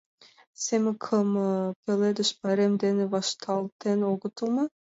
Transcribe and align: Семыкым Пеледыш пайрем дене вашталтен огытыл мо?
Семыкым 0.63 1.29
Пеледыш 1.83 2.29
пайрем 2.39 2.73
дене 2.83 3.03
вашталтен 3.13 3.99
огытыл 4.11 4.47
мо? 4.55 4.63